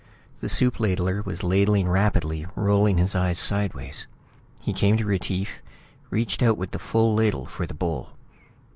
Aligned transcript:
The 0.39 0.49
soup 0.49 0.77
ladler 0.79 1.23
was 1.23 1.43
ladling 1.43 1.87
rapidly, 1.87 2.47
rolling 2.55 2.97
his 2.97 3.15
eyes 3.15 3.37
sideways. 3.37 4.07
He 4.59 4.73
came 4.73 4.97
to 4.97 5.05
Retief, 5.05 5.61
reached 6.09 6.41
out 6.41 6.57
with 6.57 6.71
the 6.71 6.79
full 6.79 7.13
ladle 7.13 7.45
for 7.45 7.67
the 7.67 7.75
bowl. 7.75 8.09